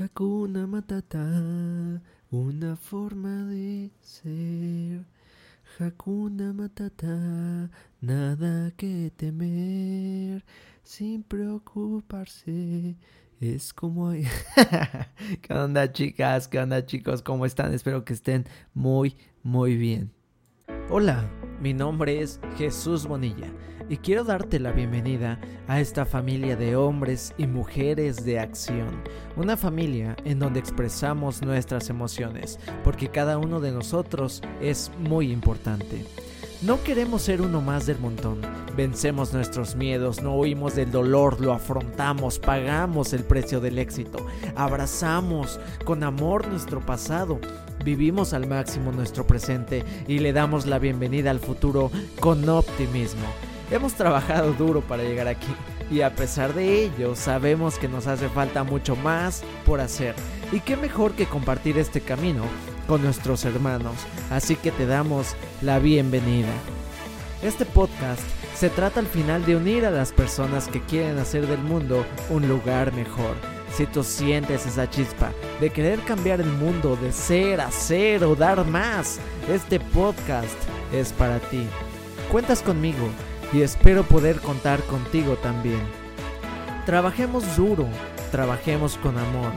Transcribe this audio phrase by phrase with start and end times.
[0.00, 1.18] Hakuna Matata,
[2.30, 5.04] una forma de ser.
[5.80, 7.68] Hakuna Matata,
[8.00, 10.44] nada que temer,
[10.84, 12.94] sin preocuparse.
[13.40, 14.12] Es como...
[15.42, 16.46] ¿Qué onda chicas?
[16.46, 17.20] ¿Qué onda chicos?
[17.20, 17.74] ¿Cómo están?
[17.74, 20.12] Espero que estén muy, muy bien.
[20.90, 21.28] Hola,
[21.60, 23.48] mi nombre es Jesús Bonilla
[23.88, 29.02] y quiero darte la bienvenida a esta familia de hombres y mujeres de acción.
[29.36, 36.04] Una familia en donde expresamos nuestras emociones, porque cada uno de nosotros es muy importante.
[36.62, 38.40] No queremos ser uno más del montón.
[38.78, 45.58] Vencemos nuestros miedos, no huimos del dolor, lo afrontamos, pagamos el precio del éxito, abrazamos
[45.84, 47.40] con amor nuestro pasado,
[47.84, 53.26] vivimos al máximo nuestro presente y le damos la bienvenida al futuro con optimismo.
[53.72, 55.52] Hemos trabajado duro para llegar aquí
[55.90, 60.14] y a pesar de ello sabemos que nos hace falta mucho más por hacer.
[60.52, 62.44] Y qué mejor que compartir este camino
[62.86, 63.96] con nuestros hermanos,
[64.30, 66.52] así que te damos la bienvenida.
[67.42, 71.60] Este podcast se trata al final de unir a las personas que quieren hacer del
[71.60, 73.36] mundo un lugar mejor.
[73.72, 78.66] Si tú sientes esa chispa de querer cambiar el mundo, de ser, hacer o dar
[78.66, 80.56] más, este podcast
[80.92, 81.68] es para ti.
[82.32, 83.08] Cuentas conmigo
[83.52, 85.80] y espero poder contar contigo también.
[86.84, 87.86] Trabajemos duro,
[88.32, 89.52] trabajemos con amor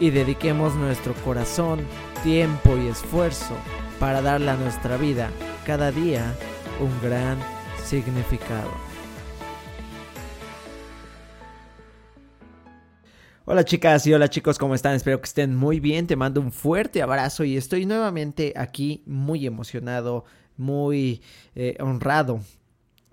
[0.00, 1.80] y dediquemos nuestro corazón,
[2.22, 3.54] tiempo y esfuerzo
[4.00, 5.28] para darle a nuestra vida
[5.66, 6.34] cada día
[6.80, 7.55] un gran
[7.86, 8.70] significado.
[13.44, 14.96] Hola chicas y hola chicos, ¿cómo están?
[14.96, 16.08] Espero que estén muy bien.
[16.08, 20.24] Te mando un fuerte abrazo y estoy nuevamente aquí muy emocionado,
[20.56, 21.22] muy
[21.54, 22.40] eh, honrado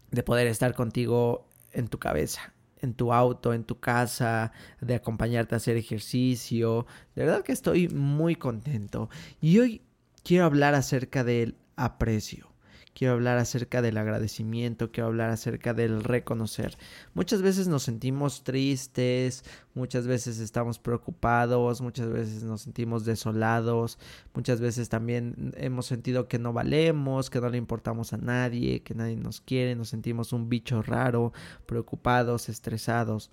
[0.09, 2.51] de poder estar contigo en tu cabeza
[2.81, 4.51] en tu auto, en tu casa,
[4.81, 6.85] de acompañarte a hacer ejercicio.
[7.15, 9.09] De verdad que estoy muy contento.
[9.39, 9.81] Y hoy
[10.21, 12.52] quiero hablar acerca del aprecio
[12.93, 16.77] quiero hablar acerca del agradecimiento, quiero hablar acerca del reconocer.
[17.13, 19.43] Muchas veces nos sentimos tristes,
[19.73, 23.99] muchas veces estamos preocupados, muchas veces nos sentimos desolados,
[24.33, 28.95] muchas veces también hemos sentido que no valemos, que no le importamos a nadie, que
[28.95, 31.33] nadie nos quiere, nos sentimos un bicho raro,
[31.65, 33.31] preocupados, estresados.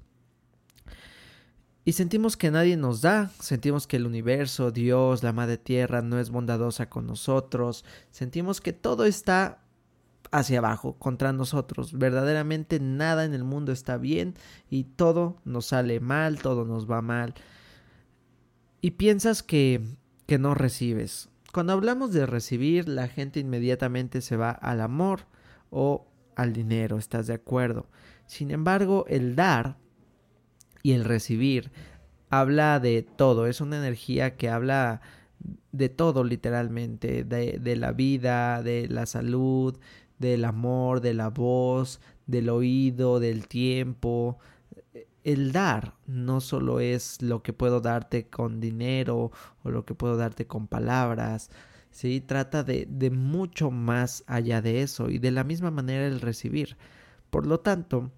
[1.85, 6.19] Y sentimos que nadie nos da, sentimos que el universo, Dios, la Madre Tierra no
[6.19, 9.61] es bondadosa con nosotros, sentimos que todo está
[10.31, 11.97] hacia abajo, contra nosotros.
[11.99, 14.35] Verdaderamente nada en el mundo está bien
[14.69, 17.35] y todo nos sale mal, todo nos va mal.
[18.81, 19.81] Y piensas que,
[20.27, 21.29] que no recibes.
[21.53, 25.27] Cuando hablamos de recibir, la gente inmediatamente se va al amor
[25.71, 27.87] o al dinero, ¿estás de acuerdo?
[28.27, 29.77] Sin embargo, el dar
[30.83, 31.71] y el recibir
[32.31, 35.01] habla de todo, es una energía que habla
[35.73, 39.79] de todo literalmente, de, la vida, de la salud,
[40.19, 44.39] del amor, de la voz, del oído, del tiempo.
[45.25, 50.17] El dar no solo es lo que puedo darte con dinero o lo que puedo
[50.17, 51.51] darte con palabras,
[51.91, 52.21] ¿sí?
[52.21, 56.77] Trata de mucho más allá de eso y de la misma manera el recibir.
[57.31, 58.11] Por lo tanto,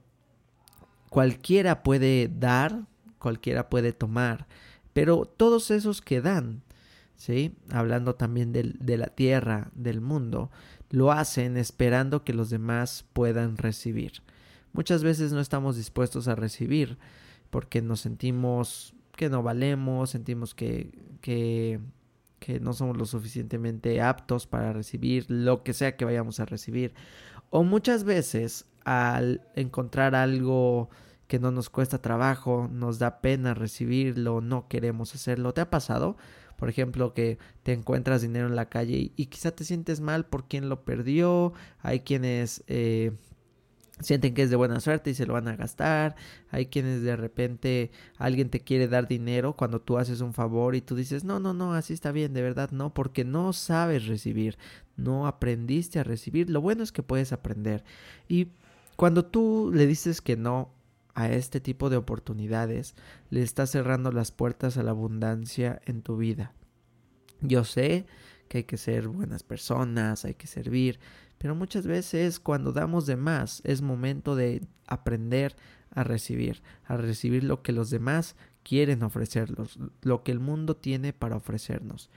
[1.12, 2.87] cualquiera puede dar,
[3.19, 4.47] cualquiera puede tomar,
[4.95, 6.62] pero todos esos que dan,
[7.17, 7.55] ¿sí?
[7.71, 10.50] Hablando también de la tierra, del mundo,
[10.89, 14.23] lo hacen esperando que los demás puedan recibir.
[14.73, 16.97] Muchas veces no estamos dispuestos a recibir
[17.50, 21.79] porque nos sentimos que no valemos, sentimos que, que,
[22.39, 26.94] que no somos lo suficientemente aptos para recibir lo que sea que vayamos a recibir.
[27.50, 30.91] O muchas veces al encontrar algo
[31.26, 35.54] que no nos cuesta trabajo, nos da pena recibirlo, no queremos hacerlo.
[35.54, 36.16] ¿Te ha pasado?
[36.56, 40.47] Por ejemplo, que te encuentras dinero en la calle y, quizá te sientes mal por
[40.47, 41.54] quien lo perdió.
[41.81, 43.12] Hay quienes eh,
[44.00, 46.16] sienten que es de buena suerte y se lo van a gastar.
[46.50, 50.82] Hay quienes de repente alguien te quiere dar dinero cuando tú haces un favor y
[50.82, 54.58] tú dices, no, no, no, así está bien, de verdad no, porque no sabes recibir,
[54.96, 56.50] no aprendiste a recibir.
[56.50, 57.84] Lo bueno es que puedes aprender.
[58.29, 58.49] Y
[58.97, 60.75] cuando tú le dices que no
[61.15, 62.94] a este tipo de oportunidades,
[63.31, 66.53] le estás cerrando las puertas a la abundancia en tu vida.
[67.41, 68.06] Yo sé
[68.49, 71.00] que hay que ser buenas personas, hay que servir,
[71.39, 75.56] pero muchas veces cuando damos de más es momento de aprender
[75.91, 81.12] a recibir, a recibir lo que los demás quieren ofrecernos, lo que el mundo tiene
[81.12, 82.11] para ofrecernos.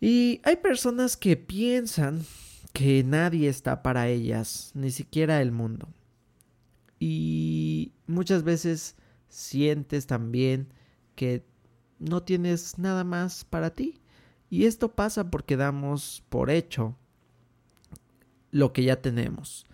[0.00, 2.24] Y hay personas que piensan
[2.72, 5.88] que nadie está para ellas, ni siquiera el mundo.
[6.98, 8.96] Y muchas veces
[9.28, 10.72] sientes también
[11.14, 11.44] que
[11.98, 14.00] no tienes nada más para ti.
[14.50, 16.96] Y esto pasa porque damos por hecho
[18.50, 19.66] lo que ya tenemos.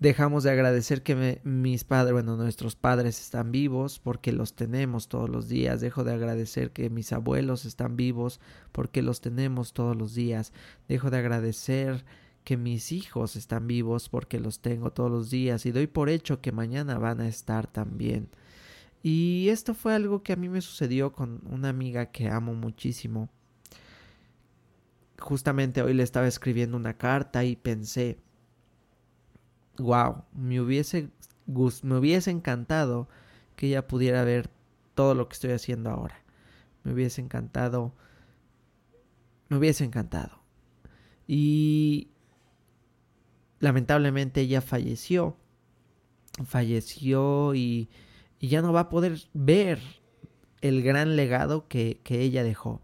[0.00, 5.28] Dejamos de agradecer que mis padres, bueno, nuestros padres están vivos porque los tenemos todos
[5.28, 5.82] los días.
[5.82, 8.40] Dejo de agradecer que mis abuelos están vivos
[8.72, 10.54] porque los tenemos todos los días.
[10.88, 12.06] Dejo de agradecer
[12.44, 16.40] que mis hijos están vivos porque los tengo todos los días y doy por hecho
[16.40, 18.30] que mañana van a estar también.
[19.02, 23.28] Y esto fue algo que a mí me sucedió con una amiga que amo muchísimo.
[25.18, 28.18] Justamente hoy le estaba escribiendo una carta y pensé,
[29.80, 31.10] wow, me hubiese,
[31.46, 33.08] me hubiese encantado
[33.56, 34.50] que ella pudiera ver
[34.94, 36.22] todo lo que estoy haciendo ahora.
[36.82, 37.94] Me hubiese encantado,
[39.48, 40.40] me hubiese encantado.
[41.26, 42.08] Y
[43.58, 45.36] lamentablemente ella falleció.
[46.44, 47.88] Falleció y,
[48.40, 49.80] ya no va a poder ver
[50.60, 52.80] el gran legado que, que ella dejó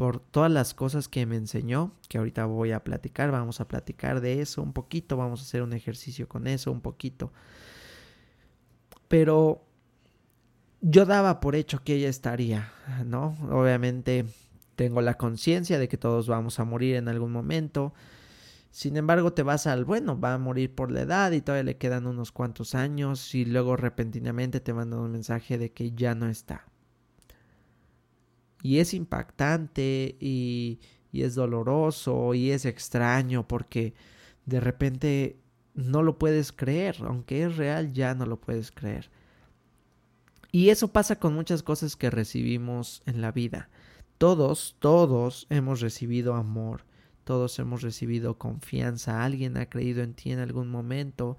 [0.00, 4.22] por todas las cosas que me enseñó, que ahorita voy a platicar, vamos a platicar
[4.22, 7.34] de eso un poquito, vamos a hacer un ejercicio con eso un poquito.
[9.08, 9.62] Pero
[10.80, 12.72] yo daba por hecho que ella estaría,
[13.04, 13.36] ¿no?
[13.50, 14.24] Obviamente
[14.74, 17.92] tengo la conciencia de que todos vamos a morir en algún momento.
[18.70, 21.76] Sin embargo, te vas al, bueno, va a morir por la edad y todavía le
[21.76, 26.26] quedan unos cuantos años y luego repentinamente te mandan un mensaje de que ya no
[26.26, 26.69] está.
[28.62, 30.80] Y es impactante y,
[31.12, 33.94] y es doloroso y es extraño porque
[34.46, 35.40] de repente
[35.74, 39.10] no lo puedes creer, aunque es real ya no lo puedes creer.
[40.52, 43.68] Y eso pasa con muchas cosas que recibimos en la vida.
[44.18, 46.84] Todos, todos hemos recibido amor,
[47.24, 51.38] todos hemos recibido confianza, alguien ha creído en ti en algún momento,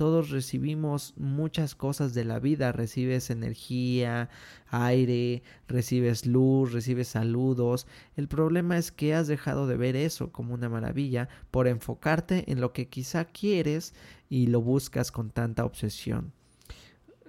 [0.00, 4.30] todos recibimos muchas cosas de la vida, recibes energía,
[4.70, 7.86] aire, recibes luz, recibes saludos.
[8.16, 12.62] El problema es que has dejado de ver eso como una maravilla por enfocarte en
[12.62, 13.92] lo que quizá quieres
[14.30, 16.32] y lo buscas con tanta obsesión.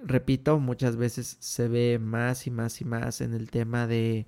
[0.02, 4.28] Repito, muchas veces se ve más y más y más en el tema de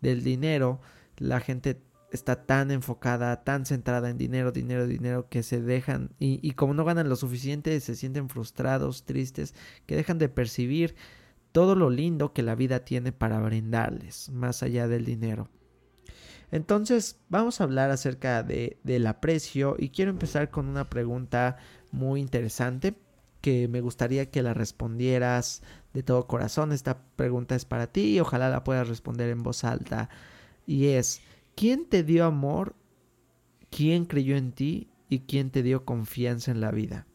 [0.00, 0.80] del dinero.
[1.18, 1.80] La gente
[2.12, 6.84] está tan enfocada, tan centrada en dinero, dinero, dinero, que se dejan, y, como no
[6.84, 9.54] ganan lo suficiente, se sienten frustrados, tristes,
[9.86, 10.96] que dejan de percibir
[11.52, 15.48] todo lo lindo que la vida tiene para brindarles, más allá del dinero.
[16.52, 21.58] Entonces, vamos a hablar acerca de, del aprecio y quiero empezar con una pregunta
[21.92, 22.96] muy interesante
[23.40, 25.62] que me gustaría que la respondieras
[25.92, 26.72] de todo corazón.
[26.72, 30.10] Esta pregunta es para ti y ojalá la puedas responder en voz alta.
[30.66, 31.22] Y es,
[31.54, 32.74] ¿Quién te dio amor?
[33.70, 34.88] ¿Quién creyó en ti?
[35.08, 37.06] ¿Y quién te dio confianza en la vida?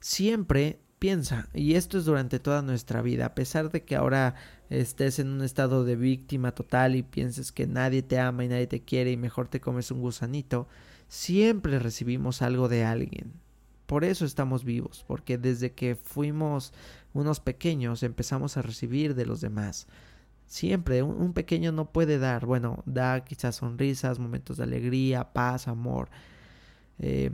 [0.00, 4.34] Siempre piensa, y esto es durante toda nuestra vida, a pesar de que ahora
[4.70, 8.66] estés en un estado de víctima total y pienses que nadie te ama y nadie
[8.66, 10.68] te quiere y mejor te comes un gusanito,
[11.08, 13.32] siempre recibimos algo de alguien.
[13.86, 16.72] Por eso estamos vivos, porque desde que fuimos
[17.14, 19.86] unos pequeños empezamos a recibir de los demás.
[20.46, 26.08] Siempre un, pequeño no puede dar, bueno, da quizás sonrisas, momentos de alegría, paz, amor,
[26.98, 27.32] eh,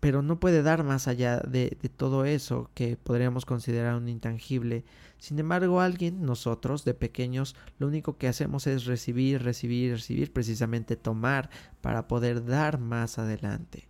[0.00, 4.84] pero no puede dar más allá de, de, todo eso que podríamos considerar un intangible.
[5.18, 10.96] Sin embargo, alguien, nosotros, de pequeños, lo único que hacemos es recibir, recibir, recibir, precisamente
[10.96, 11.48] tomar
[11.80, 13.88] para poder dar más adelante.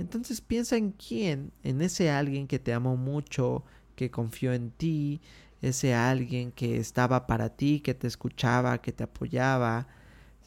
[0.00, 3.64] Entonces piensa en quién, en ese alguien que te amó mucho,
[3.96, 5.20] que confió en ti,
[5.62, 9.88] ese alguien que estaba para ti, que te escuchaba, que te apoyaba,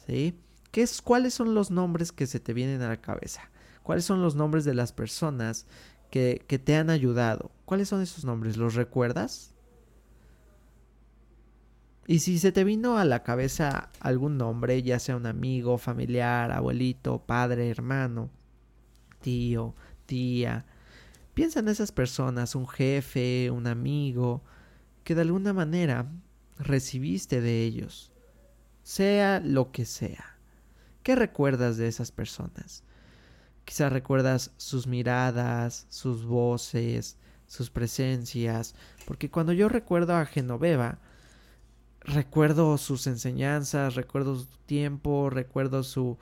[0.06, 0.38] ¿sí?
[0.70, 3.50] ¿Qué es, ¿Cuáles son los nombres que se te vienen a la cabeza?
[3.82, 5.66] ¿Cuáles son los nombres de las personas
[6.10, 7.52] que, que te han ayudado?
[7.64, 8.56] ¿Cuáles son esos nombres?
[8.56, 9.54] ¿Los recuerdas?
[12.06, 16.52] Y si se te vino a la cabeza algún nombre, ya sea un amigo, familiar,
[16.52, 18.30] abuelito, padre, hermano,
[19.20, 20.66] tío, tía,
[21.32, 24.42] piensa en esas personas, un jefe, un amigo,
[25.04, 26.10] que de alguna manera
[26.58, 28.10] recibiste de ellos,
[28.82, 30.38] sea lo que sea.
[31.02, 32.82] ¿Qué recuerdas de esas personas?
[33.64, 38.74] Quizás recuerdas sus miradas, sus voces, sus presencias,
[39.06, 40.98] porque cuando yo recuerdo a Genoveva,
[42.00, 46.18] recuerdo sus enseñanzas, recuerdo su tiempo, recuerdo su,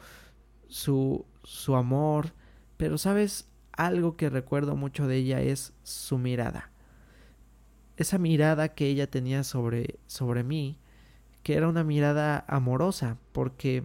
[0.68, 2.32] su, su amor,
[2.76, 6.71] pero sabes, algo que recuerdo mucho de ella es su mirada
[8.02, 10.78] esa mirada que ella tenía sobre, sobre mí,
[11.42, 13.84] que era una mirada amorosa, porque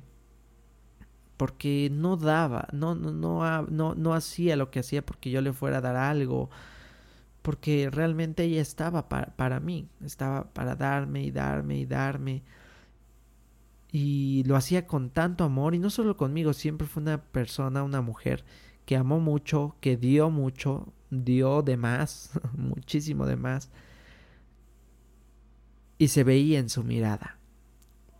[1.38, 5.54] porque no daba, no, no, no, no, no hacía lo que hacía porque yo le
[5.54, 6.50] fuera a dar algo,
[7.44, 12.44] porque realmente ella estaba para, para mí, estaba para darme y darme y darme.
[13.92, 18.02] Y lo hacía con tanto amor y no solo conmigo, siempre fue una persona, una
[18.02, 18.44] mujer
[18.86, 23.70] que amó mucho, que dio mucho, dio de más, muchísimo de más.
[25.98, 27.40] Y se veía en su mirada.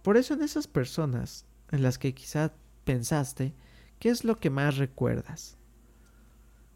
[0.04, 2.54] Por eso en esas personas en las que quizá
[2.86, 3.54] pensaste,
[4.00, 5.58] ¿qué es lo que más recuerdas?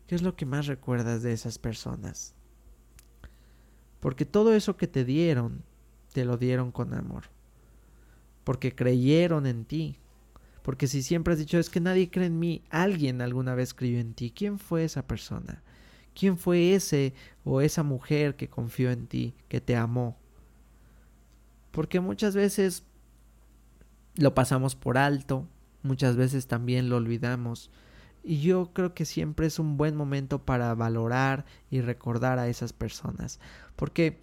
[0.07, 2.35] ¿Qué es lo que más recuerdas de esas personas?
[4.01, 5.63] Porque todo eso que te dieron,
[6.11, 7.25] te lo dieron con amor.
[8.43, 9.97] Porque creyeron en ti.
[10.63, 13.99] Porque si siempre has dicho es que nadie cree en mí, alguien alguna vez creyó
[13.99, 14.33] en ti.
[14.35, 15.63] ¿Quién fue esa persona?
[16.13, 20.17] ¿Quién fue ese o esa mujer que confió en ti, que te amó?
[21.71, 22.83] Porque muchas veces
[24.15, 25.47] lo pasamos por alto,
[25.83, 27.71] muchas veces también lo olvidamos.
[28.23, 32.73] Y yo creo que siempre es un buen momento para valorar y recordar a esas
[32.73, 33.39] personas.
[33.75, 34.19] Porque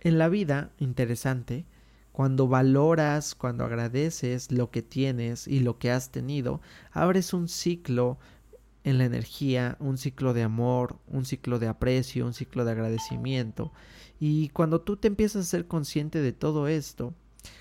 [0.00, 1.64] en la vida, interesante,
[2.12, 6.60] cuando valoras, cuando agradeces lo que tienes y lo que has tenido,
[6.92, 8.18] abres un ciclo
[8.84, 13.72] en la energía, un ciclo de amor, un ciclo de aprecio, un ciclo de agradecimiento.
[14.20, 17.14] Y cuando tú te empiezas a ser consciente de todo esto,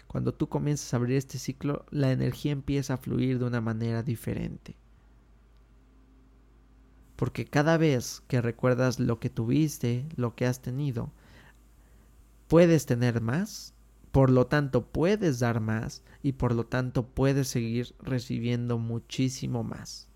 [0.07, 4.03] cuando tú comienzas a abrir este ciclo, la energía empieza a fluir de una manera
[4.03, 4.75] diferente
[7.17, 11.11] porque cada vez que recuerdas lo que tuviste, lo que has tenido,
[12.47, 13.73] puedes tener más,
[14.11, 20.07] por lo tanto puedes dar más y por lo tanto puedes seguir recibiendo muchísimo más.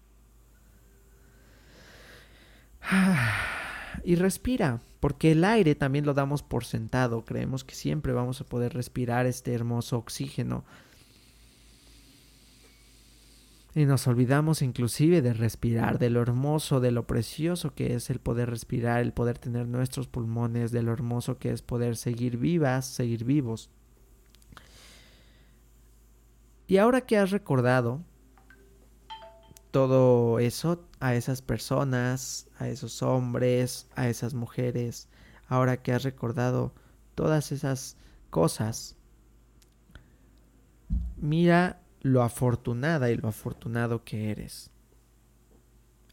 [4.04, 8.46] Y respira, porque el aire también lo damos por sentado, creemos que siempre vamos a
[8.46, 10.64] poder respirar este hermoso oxígeno
[13.74, 18.20] y nos olvidamos inclusive de respirar, de lo hermoso, de lo precioso que es el
[18.20, 22.86] poder respirar, el poder tener nuestros pulmones, de lo hermoso que es poder seguir vivas,
[22.86, 23.70] seguir vivos.
[26.68, 28.02] Y ahora que has recordado
[29.72, 35.08] todo eso a esas personas, a esos hombres, a esas mujeres,
[35.48, 36.74] ahora que has recordado
[37.16, 37.98] todas esas
[38.30, 38.96] cosas,
[41.18, 44.72] mira lo afortunada y lo afortunado que eres.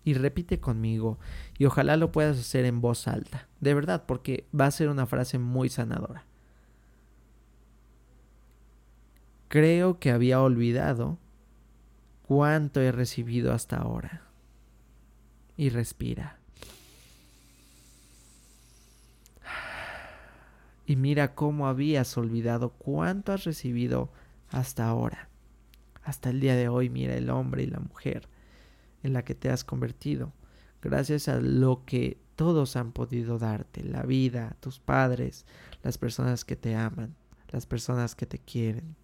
[0.05, 1.19] Y repite conmigo,
[1.59, 5.07] y ojalá lo puedas hacer en voz alta, de verdad, porque va a ser una
[5.07, 6.25] frase muy sanadora.
[9.49, 11.19] Creo que había olvidado
[12.29, 14.23] cuánto he recibido hasta ahora.
[15.57, 16.39] Y respira.
[20.87, 24.13] Y mira cómo habías olvidado cuánto has recibido
[24.51, 25.29] hasta ahora
[26.09, 28.31] hasta el día de hoy mira el hombre y la mujer
[29.03, 30.33] en la que te has convertido,
[30.81, 35.45] gracias a lo que todos han podido darte, la vida, tus padres,
[35.83, 37.15] las personas que te aman,
[37.51, 38.97] las personas que te quieren.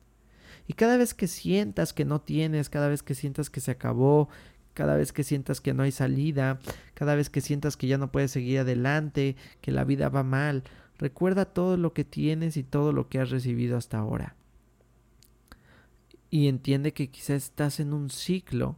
[0.66, 4.28] Y cada vez que sientas que no tienes, cada vez que sientas que se acabó,
[4.72, 6.58] cada vez que sientas que no hay salida,
[6.94, 10.64] cada vez que sientas que ya no puedes seguir adelante, que la vida va mal,
[10.98, 14.36] recuerda todo lo que tienes y todo lo que has recibido hasta ahora.
[16.30, 18.76] Y entiende que quizás estás en un ciclo,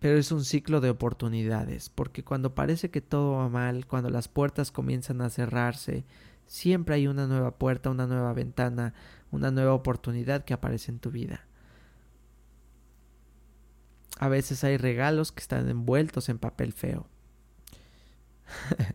[0.00, 4.28] pero es un ciclo de oportunidades, porque cuando parece que todo va mal, cuando las
[4.28, 6.04] puertas comienzan a cerrarse,
[6.46, 8.94] siempre hay una nueva puerta, una nueva ventana,
[9.34, 11.46] una nueva oportunidad que aparece en tu vida.
[14.18, 17.08] A veces hay regalos que están envueltos en papel feo.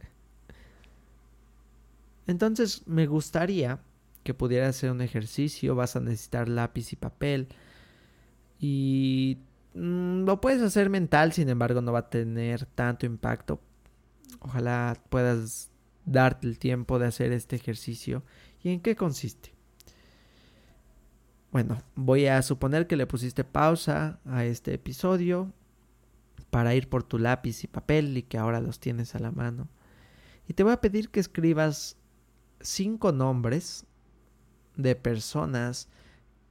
[2.27, 3.81] Entonces me gustaría
[4.24, 7.48] que pudiera ser un ejercicio, vas a necesitar lápiz y papel.
[8.60, 9.39] Y
[9.74, 13.60] mm, lo puedes hacer mental, sin embargo no va a tener tanto impacto.
[14.39, 15.72] Ojalá puedas
[16.05, 18.24] darte el tiempo de hacer este ejercicio.
[18.63, 19.58] ¿Y en qué consiste?
[21.51, 25.51] Bueno, voy a suponer que le pusiste pausa a este episodio
[26.51, 29.68] para ir por tu lápiz y papel y que ahora los tienes a la mano.
[30.48, 31.98] Y te voy a pedir que escribas
[32.62, 33.86] cinco nombres
[34.75, 35.89] de personas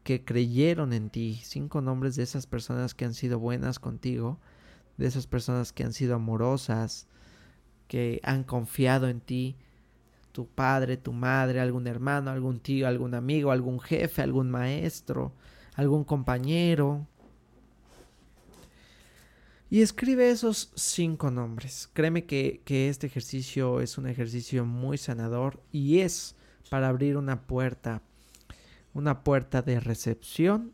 [0.02, 4.40] que creyeron en ti, cinco nombres de esas personas que han sido buenas contigo,
[4.96, 7.06] de esas personas que han sido amorosas,
[7.86, 9.56] que han confiado en ti,
[10.38, 15.32] tu padre, tu madre, algún hermano, algún tío, algún amigo, algún jefe, algún maestro,
[15.74, 17.08] algún compañero.
[19.68, 21.90] Y escribe esos cinco nombres.
[21.92, 26.36] Créeme que, que este ejercicio es un ejercicio muy sanador y es
[26.70, 28.00] para abrir una puerta
[28.94, 30.72] una puerta de recepción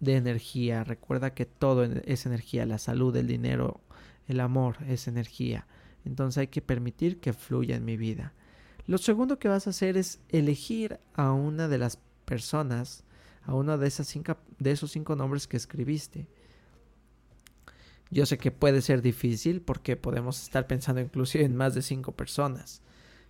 [0.00, 0.82] de energía.
[0.82, 3.80] Recuerda que todo es energía, la salud, el dinero,
[4.26, 5.68] el amor es energía.
[6.04, 8.34] Entonces hay que permitir que fluya en mi vida.
[8.86, 13.04] Lo segundo que vas a hacer es elegir a una de las personas,
[13.44, 14.12] a uno de, esas
[14.58, 16.26] de esos cinco nombres que escribiste.
[18.10, 22.12] Yo sé que puede ser difícil porque podemos estar pensando inclusive en más de cinco
[22.12, 22.82] personas,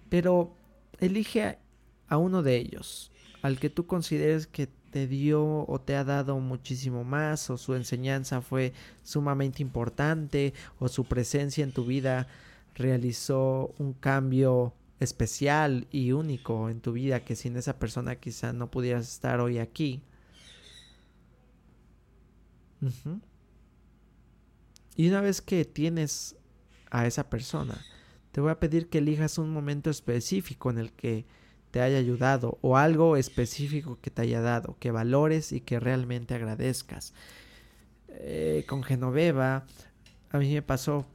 [0.08, 0.54] pero
[0.99, 1.58] elige
[2.08, 6.38] a uno de ellos, al que tú consideres que te dio o te ha dado
[6.38, 12.28] muchísimo más o su enseñanza fue sumamente importante o su presencia en tu vida
[12.75, 14.73] realizó un cambio
[15.04, 19.58] especial y único en tu vida que sin esa persona quizá no pudieras estar hoy
[19.58, 20.02] aquí.
[24.96, 26.37] Y una vez que tienes
[26.90, 27.84] a esa persona,
[28.32, 31.25] te voy a pedir que elijas un momento específico en el que
[31.70, 36.34] te haya ayudado o algo específico que te haya dado, que valores y que realmente
[36.34, 37.14] agradezcas.
[38.08, 39.66] Eh, con Genoveva,
[40.30, 41.06] a mí me pasó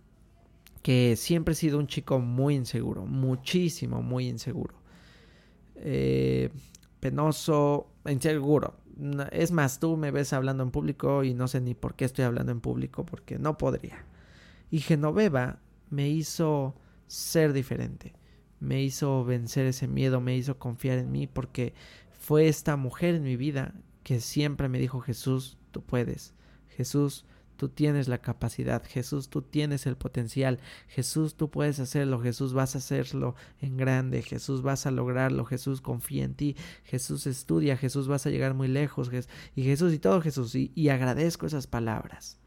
[0.82, 4.76] que siempre he sido un chico muy inseguro, muchísimo, muy inseguro.
[5.76, 6.50] Eh,
[7.00, 8.76] penoso, inseguro.
[9.32, 12.26] Es más, tú me ves hablando en público y no sé ni por qué estoy
[12.26, 14.06] hablando en público, porque no podría.
[14.72, 15.60] Y Genoveva
[15.90, 16.76] me hizo
[17.08, 18.14] ser diferente
[18.60, 21.74] me hizo vencer ese miedo, me hizo confiar en mí, porque
[22.12, 26.34] fue esta mujer en mi vida que siempre me dijo Jesús, tú puedes,
[26.70, 27.26] Jesús,
[27.60, 32.76] tú tienes la capacidad, Jesús, tú tienes el potencial, Jesús, tú puedes hacerlo, Jesús, vas
[32.76, 38.08] a hacerlo en grande, Jesús, vas a lograrlo, Jesús, confía en ti, Jesús, estudia, Jesús,
[38.08, 39.12] vas a llegar muy lejos,
[39.58, 42.38] y Jesús, y todo Jesús, y, y agradezco esas palabras,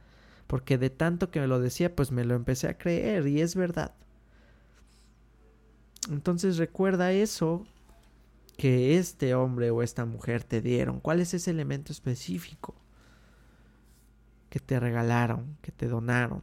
[0.47, 3.55] porque de tanto que me lo decía, pues me lo empecé a creer, y es
[3.55, 3.95] verdad.
[6.11, 7.67] Entonces recuerda eso
[8.57, 11.01] que este hombre o esta mujer te dieron.
[11.01, 12.75] ¿Cuál es ese elemento específico
[14.53, 16.43] que te regalaron, que te donaron?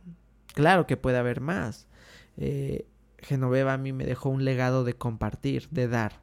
[0.55, 1.85] Claro que puede haber más.
[2.37, 2.87] Eh,
[3.19, 6.19] Genoveva a mí me dejó un legado de compartir, de dar.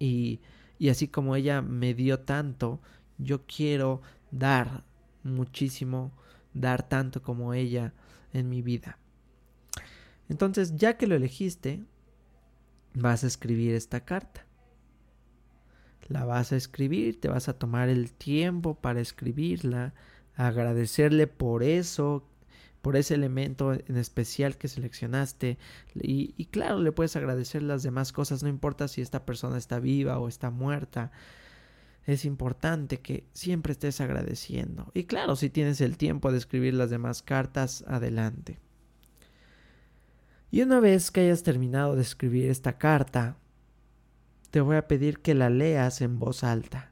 [0.00, 0.40] Y,
[0.80, 2.80] y así como ella me dio tanto,
[3.18, 4.82] yo quiero dar
[5.22, 6.10] muchísimo,
[6.54, 7.94] dar tanto como ella
[8.32, 8.98] en mi vida.
[10.28, 11.84] Entonces, ya que lo elegiste,
[12.94, 14.44] vas a escribir esta carta.
[16.08, 19.94] La vas a escribir, te vas a tomar el tiempo para escribirla,
[20.46, 22.24] agradecerle por eso,
[22.82, 25.58] por ese elemento en especial que seleccionaste.
[25.94, 29.78] Y, y, claro, le puedes agradecer las demás cosas, no importa si esta persona está
[29.80, 31.12] viva o está muerta.
[32.06, 34.90] Es importante que siempre estés agradeciendo.
[34.94, 38.58] Y claro, si tienes el tiempo de escribir las demás cartas, adelante.
[40.50, 43.36] Y una vez que hayas terminado de escribir esta carta,
[44.50, 46.90] te voy a pedir que la leas en voz alta.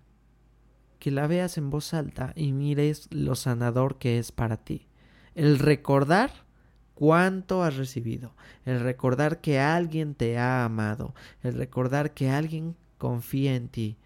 [0.99, 4.87] Que la veas en voz alta y mires lo sanador que es para ti.
[5.35, 6.31] El recordar
[6.95, 8.35] cuánto has recibido.
[8.65, 11.15] El recordar que alguien te ha amado.
[11.43, 13.97] El recordar que alguien confía en ti.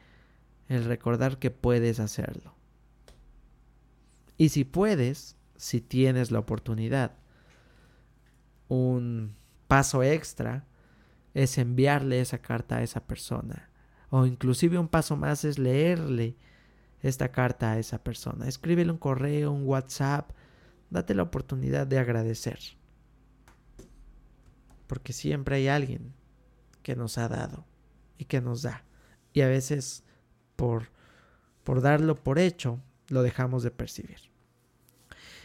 [0.68, 2.54] El recordar que puedes hacerlo.
[4.36, 7.12] Y si puedes, si tienes la oportunidad,
[8.68, 9.34] un
[9.68, 10.66] paso extra
[11.34, 13.70] es enviarle esa carta a esa persona.
[14.10, 16.36] O inclusive un paso más es leerle
[17.02, 18.48] esta carta a esa persona.
[18.48, 20.30] Escríbele un correo, un WhatsApp.
[20.90, 22.58] Date la oportunidad de agradecer.
[24.86, 26.14] Porque siempre hay alguien
[26.82, 27.64] que nos ha dado
[28.18, 28.84] y que nos da.
[29.32, 30.04] Y a veces
[30.56, 30.90] por,
[31.64, 34.31] por darlo por hecho, lo dejamos de percibir.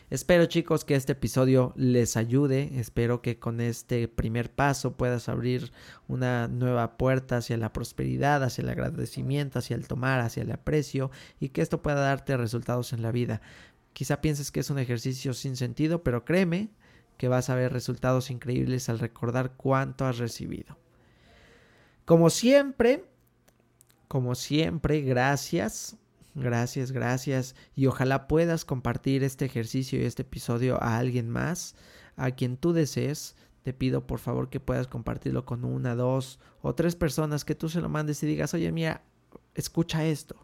[0.09, 5.73] Espero chicos que este episodio les ayude, espero que con este primer paso puedas abrir
[6.07, 11.11] una nueva puerta hacia la prosperidad, hacia el agradecimiento, hacia el tomar, hacia el aprecio
[11.41, 13.41] y que esto pueda darte resultados en la vida.
[13.91, 16.69] Quizá pienses que es un ejercicio sin sentido, pero créeme
[17.17, 20.77] que vas a ver resultados increíbles al recordar cuánto has recibido.
[22.05, 23.03] Como siempre,
[24.07, 25.97] como siempre, gracias
[26.39, 27.55] Gracias, gracias.
[27.75, 31.75] Y ojalá puedas compartir este ejercicio y este episodio a alguien más,
[32.15, 33.35] a quien tú desees.
[33.63, 37.69] Te pido por favor que puedas compartirlo con una, dos o tres personas, que tú
[37.69, 39.01] se lo mandes y digas, oye, mía,
[39.55, 40.35] escucha esto.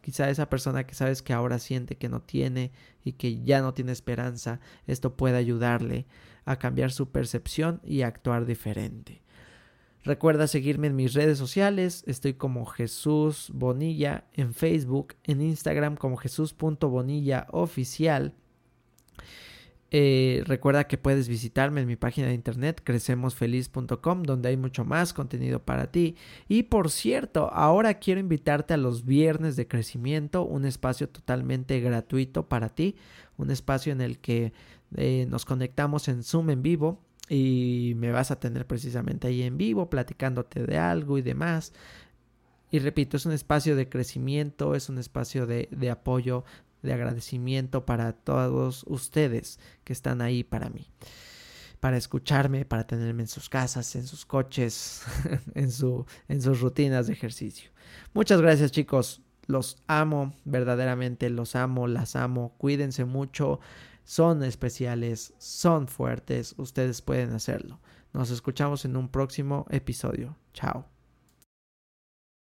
[0.00, 2.72] Quizá esa persona que sabes que ahora siente que no tiene
[3.04, 6.06] y que ya no tiene esperanza, esto pueda ayudarle
[6.46, 9.22] a cambiar su percepción y actuar diferente.
[10.06, 12.04] Recuerda seguirme en mis redes sociales.
[12.06, 18.32] Estoy como Jesús Bonilla en Facebook, en Instagram como Jesús.bonilla oficial.
[19.90, 25.12] Eh, recuerda que puedes visitarme en mi página de internet crecemosfeliz.com donde hay mucho más
[25.12, 26.14] contenido para ti.
[26.46, 32.48] Y por cierto, ahora quiero invitarte a los viernes de crecimiento, un espacio totalmente gratuito
[32.48, 32.94] para ti,
[33.38, 34.52] un espacio en el que
[34.94, 39.58] eh, nos conectamos en Zoom en vivo y me vas a tener precisamente ahí en
[39.58, 41.72] vivo platicándote de algo y demás.
[42.70, 46.44] Y repito, es un espacio de crecimiento, es un espacio de, de apoyo,
[46.82, 50.88] de agradecimiento para todos ustedes que están ahí para mí
[51.80, 55.02] para escucharme, para tenerme en sus casas, en sus coches,
[55.54, 57.70] en, su, en sus rutinas de ejercicio.
[58.12, 63.60] Muchas gracias chicos, los amo, verdaderamente los amo, las amo, cuídense mucho,
[64.06, 67.80] son especiales, son fuertes, ustedes pueden hacerlo.
[68.12, 70.36] Nos escuchamos en un próximo episodio.
[70.54, 70.95] Chao.